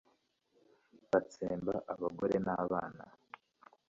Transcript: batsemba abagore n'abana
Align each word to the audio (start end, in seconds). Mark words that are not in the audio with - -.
batsemba 1.11 1.75
abagore 1.93 2.35
n'abana 2.45 3.05